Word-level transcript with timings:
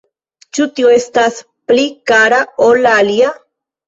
Ĉu 0.57 0.65
tio 0.77 0.93
estas 0.93 1.37
pli 1.71 1.83
kara 2.13 2.39
ol 2.69 2.81
la 2.87 2.95
alia? 3.03 3.29